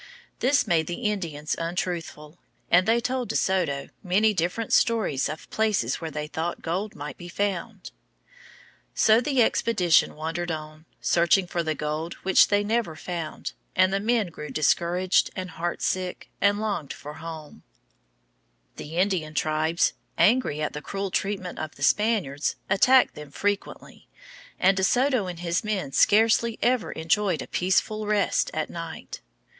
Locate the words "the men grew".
13.93-14.49